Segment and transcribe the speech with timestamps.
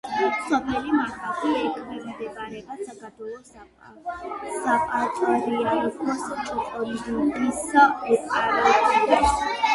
[0.45, 3.51] სოფელი მახათი ექვემდებარება საქართველოს
[4.63, 9.41] საპატრიარქოს ჭყონდიდის ეპარქიას.